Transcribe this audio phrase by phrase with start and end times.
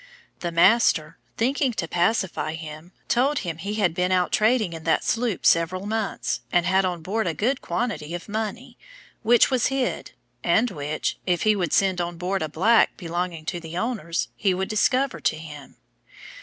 [0.39, 5.03] The master, thinking to pacify him, told him he had been out trading in that
[5.03, 8.79] sloop several months, and had on board a good quantity of money,
[9.21, 13.59] which was hid, and which, if he would send on board a black belonging to
[13.59, 15.75] the owners, he would discover to him.